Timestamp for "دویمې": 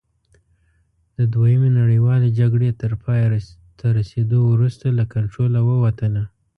1.33-1.69